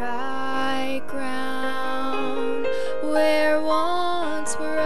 dry 0.00 1.02
ground 1.06 2.66
where 3.02 3.60
once 3.60 4.56
were 4.56 4.80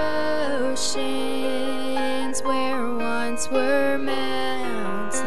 oceans, 0.61 2.43
where 2.43 2.91
once 2.91 3.49
were 3.49 3.97
mountains. 3.97 5.23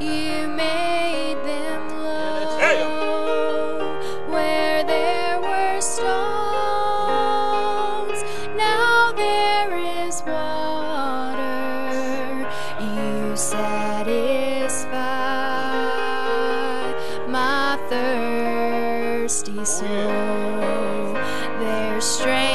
You 0.00 0.46
made 0.46 1.38
them 1.44 1.88
low 2.04 2.60
where 4.28 4.84
there 4.84 5.40
were 5.40 5.80
stones. 5.80 6.06
Now 8.54 9.10
there 9.16 9.74
is 10.06 10.22
water. 10.22 11.42
You 12.94 13.36
satisfy 13.36 14.86
my 17.28 17.76
thirst 17.90 18.35
thirsty 19.26 19.64
soul. 19.64 19.88
There's 21.58 22.04
strength. 22.04 22.45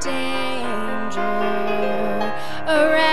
danger 0.00 1.20
around. 2.66 3.05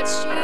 watch 0.00 0.26
you. 0.26 0.37